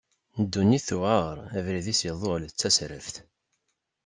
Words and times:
Dunnit 0.51 0.83
tuɛer, 0.87 1.37
abrid-is 1.57 2.01
iḍul 2.09 2.41
d 2.47 2.51
tasraft. 2.59 3.15